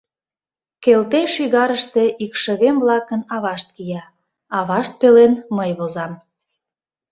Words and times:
Келтей 0.83 1.25
шӱгарыште 1.33 2.03
икшывем-влакын 2.25 3.21
авашт 3.35 3.69
кия, 3.75 4.03
авашт 4.57 4.93
пелен 4.99 5.33
мый 5.57 5.71
возам. 5.77 6.11